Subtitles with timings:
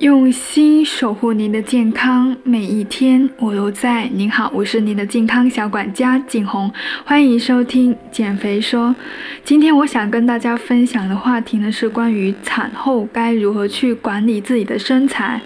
[0.00, 4.06] 用心守护您的健康，每一天我都在。
[4.12, 6.70] 您好，我是您的健康小管家景红，
[7.02, 8.94] 欢迎收听减肥说。
[9.42, 15.40] 今天我想跟大家分享的话题呢，是关于产后该如何去管理自己的身材。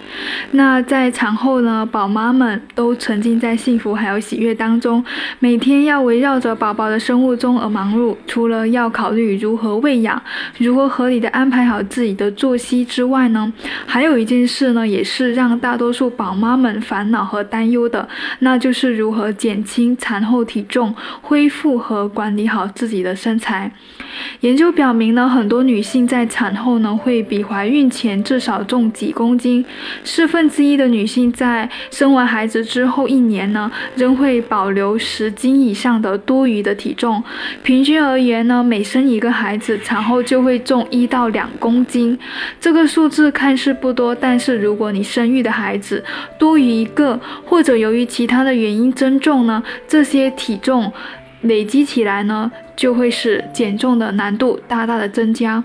[0.51, 5.05] 那在产后呢，宝妈们都沉浸在幸福还有喜悦当中，
[5.39, 8.17] 每天要围绕着宝宝的生物钟而忙碌。
[8.27, 10.21] 除了要考虑如何喂养，
[10.59, 13.53] 如何合理的安排好自己的作息之外呢，
[13.87, 14.40] 还有一件。
[14.47, 18.09] 事呢，也是让大多数宝妈们烦恼和担忧的，
[18.41, 23.73] 那就是如何减轻产后体重、恢复和管理好自己的身材。
[24.41, 29.65] 研究表明呢，很多女性在产后呢，会比怀孕前至少重几公斤。
[30.05, 37.23] 四分之一的女性在生完孩子之后一年呢，仍会保留十斤以上的多余的体重。
[37.63, 42.19] 平均而言呢，每生一个孩子，产后就会重一到两公斤。
[42.61, 46.05] 这个数字看似不多，但但是如果你生育的孩子
[46.39, 50.93] 多于一个，或者由于其他的原因增重呢，这些体重
[51.41, 55.65] 累积起来呢，就会使减重的难度大大的增加。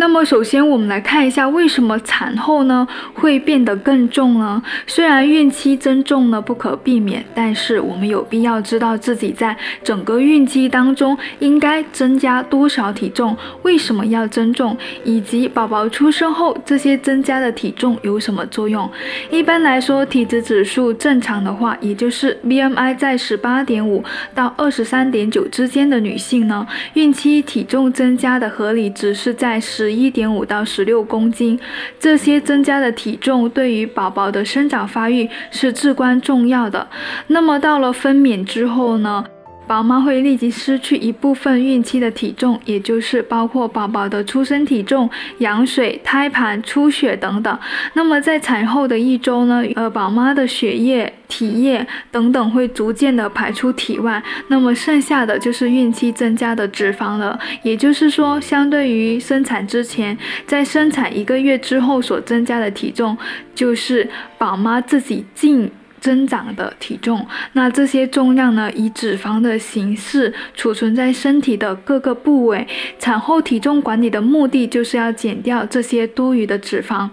[0.00, 4.62] 那么首先我们来看一下为什么产后呢会变得更重呢？
[4.86, 18.88] 虽然孕期增重呢不可避免，但是我们有必要知道自己在整个孕期当中应该增加多少体重，为什么要增重，以及宝宝出生后这些增加的体重有什么作用。
[19.30, 29.87] 一般来说，体脂指数正常的话，也就是 BMI 在十八点五到二十三点九之间的女性呢，孕期体重增加的合理值是在十。
[29.88, 31.58] 十一点五到十六公斤，
[31.98, 36.86] 这些增加的体重对于宝宝的生长发育是至关重要的。
[37.28, 39.24] 那么到了分娩之后呢？
[39.68, 47.58] 宝妈会立即失去一部分孕期的体重，也就是包括宝宝的出生体重、羊水、胎盘、出血等等。
[47.92, 57.38] 那么在产后的一周呢，呃，宝妈的血液、体液等等会逐渐的排出体外，那么剩下的就是孕期增加的脂肪了。
[57.62, 63.14] 也就是说，相对于生产之前，在生产一个月之后所增加的体重，
[63.54, 64.08] 就是
[64.38, 65.70] 宝妈自己进。
[66.00, 72.66] 增长的体重，那这些重量呢，以脂肪的形式储存在身体的各个部位。
[72.98, 77.08] 产后体重管理的目的就是要减掉这些多余的脂肪。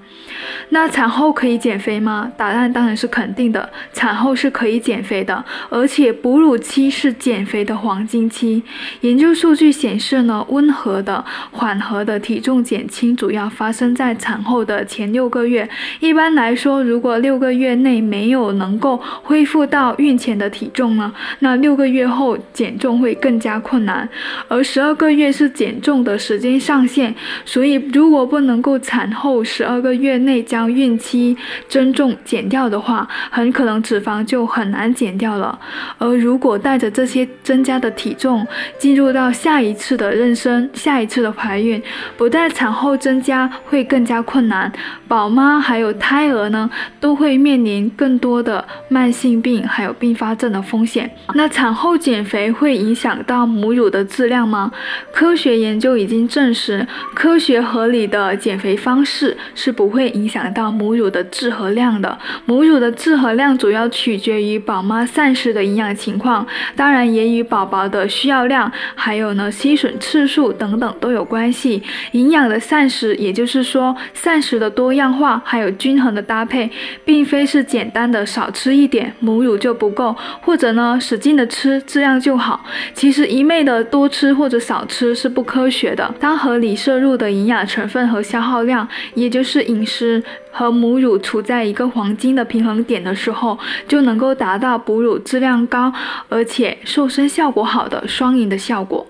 [0.69, 2.31] 那产后可以减肥吗？
[2.37, 8.63] 答案当然是肯定的，产后是可以减肥的，而且哺乳期是减肥的黄金期。
[9.01, 15.69] 研究数据显示呢，温和的、缓和的体重减轻主要发生在产后的前六个月。
[15.99, 21.09] 一般来说，如果六个月内没有能能够恢复到孕前的体重呢？
[21.39, 24.07] 那六个月后减重会更加困难，
[24.49, 27.15] 而十二个月是减重的时间上限。
[27.45, 31.37] 所以，如果不能够产后十二个月内将孕期
[31.69, 35.57] 增重减掉的话，很可能脂肪就很难减掉了。
[35.97, 38.45] 而如果带着这些增加的体重
[38.77, 41.81] 进入到下一次的妊娠、下一次的怀孕，
[42.17, 44.69] 不但产后增加会更加困难，
[45.07, 46.69] 宝妈还有胎儿呢
[46.99, 48.64] 都会面临更多的。
[48.87, 51.09] 慢性病还有并发症的风险。
[51.33, 54.71] 那产后减肥会影响到母乳的质量吗？
[55.11, 62.17] 科学研究已经证实，科学合理的减肥方式是不会影响到母乳的质和量的。
[62.45, 71.83] 母乳的质和量主要取决于宝妈膳食的营养情况，当然也与宝宝的需要量，还有呢吸吮次数等等都有关系。
[72.13, 76.71] 营养的膳食，也就是说膳食的多样化还有均衡的搭配，
[77.03, 78.49] 并非是简单的少。
[78.55, 82.65] 吃一点母乳就不够，或者呢使劲的吃质量就好。
[82.93, 86.11] 其实一味的多吃或者少吃是不科学的。
[86.19, 95.93] 当合理摄入的营养成分和消耗量，也就是饮食和母乳处在一个黄金的平衡点的时候，就能够达到哺乳质量高
[96.29, 99.05] 而且瘦身效果好的双赢的效果。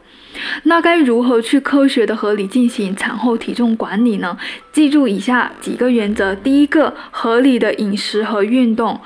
[0.63, 4.37] 那该如何去科学的合理进行产后体重管理呢？
[4.71, 8.99] 记住以下几个原则：第一个，合理的饮食和运动，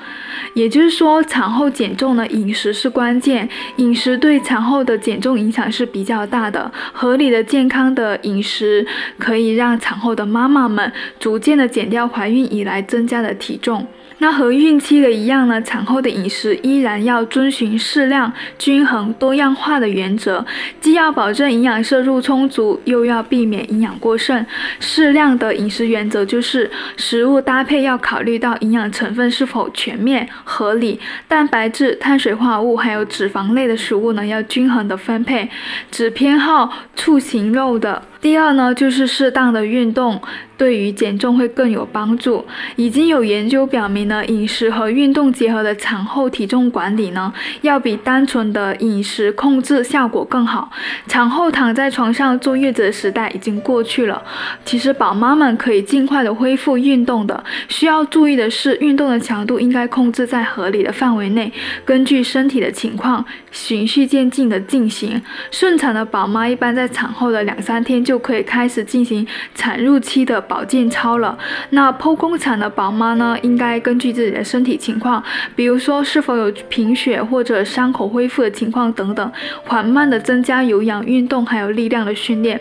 [0.54, 6.70] 也就是说，产后减重呢，饮食是关键，饮食对产后的减重影响是比较大的。
[6.92, 8.84] 合理的健康的饮食
[9.18, 13.86] 可以让产后的妈妈们逐渐的减掉怀孕以来增加的体重。
[14.22, 20.44] 那和孕期的一样呢，产后的饮食依然要遵循适量、均衡、多样化的原则，
[20.78, 24.42] 既要保证营养摄入充足，又要避免营养过剩。
[24.78, 35.46] 适量的饮食原则就是食物搭配要考虑到营养成分是否全面合理，蛋白质、碳水化合物还有脂肪类的食物呢要均衡的分配，
[35.90, 38.00] 只偏好畜禽肉的。
[38.22, 40.18] 第二呢，就是适当的运动。
[40.60, 42.44] 对于减重会更有帮助。
[42.76, 50.70] 已经有研究表明呢，饮食和运动结合的产后体重管理呢，要比单纯的饮食控制效果更好。
[51.06, 54.22] 产后躺在床上坐月子的时代已经过去了。
[54.62, 57.42] 其实宝妈们可以尽快的恢复运动的。
[57.68, 61.50] 需要注意的是，运动的强度应该控制在合理的范围内，
[61.86, 65.22] 根据身体的情况循序渐进的进行。
[65.50, 70.44] 顺产的宝妈一般在产后的两三天就可以开始进行产褥期的。
[70.50, 71.38] 保健操了，
[71.70, 75.22] 那剖宫产的宝妈呢，应该根据自己的身体情况，
[75.54, 79.32] 比如说是否有贫血或者伤口恢复的情况等等，
[79.64, 82.60] 缓慢的增加有氧运动还有力量的训练。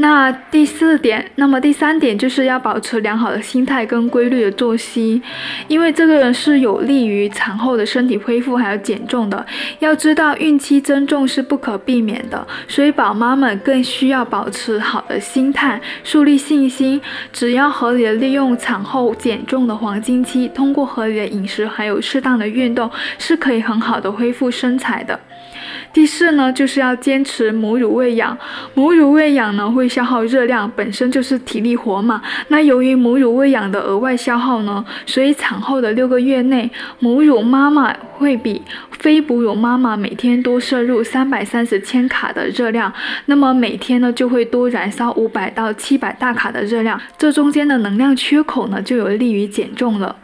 [0.00, 5.20] 那第四点，那么第三点就是要保持良好的心态跟规律的作息，
[5.66, 9.44] 因为这个是有利于产后的身体恢复还有减重的。
[9.80, 17.00] 要知道孕期增重是不可避免的，所以宝妈们更需要保持好的心态，树立信心。
[17.32, 25.18] 只要合理的利用产后减重的黄金期，通过合理的饮食还有适当的运动，是可以很好的恢复身材的。
[25.92, 28.36] 第四呢，就是要坚持母乳喂养。
[28.74, 32.20] 母乳喂养呢，会消耗热量，本身就是体力活嘛。
[32.48, 38.60] 那由于母乳喂养的额外消耗呢，所以产后的六个月内，母乳妈妈会比
[38.98, 42.92] 非哺乳妈妈每天多摄入三百三十千卡的热量。
[43.26, 47.00] 那么每天呢，就会多燃烧五百到七百大卡的热量。
[47.16, 50.14] 这中间的能量缺口呢，就有利于减重了。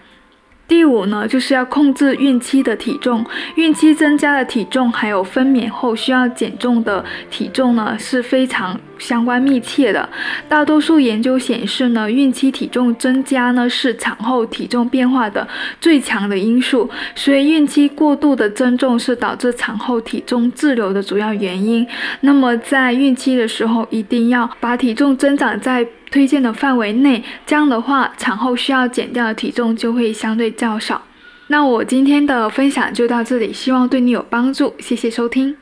[0.66, 3.24] 第五呢，就是要控制孕期的体重。
[3.56, 10.08] 孕期增加的体重，还有分娩后需要减重的体重呢，是非常相关密切的。
[10.48, 15.46] 大多数研究显示呢，孕期体重增加呢，是产后体重变化的
[15.80, 16.88] 最强的因素。
[17.14, 21.86] 所以，孕期过度的增重是导致产后体重滞留的主要原因。
[22.20, 25.86] 那么，在孕期的时候，一定要把体重增长在。
[26.14, 31.02] 推荐的范围内，这样的话，产后需要减掉的体重就会相对较少。
[31.48, 35.56] 那我今天的分享就到这里，希望对你有帮助，谢谢收听。